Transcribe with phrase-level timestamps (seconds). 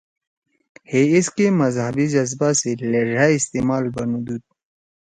[0.89, 4.43] ہے ایسکے مذہبی جذبہ سی لھیڙأ استعمال بنُودُود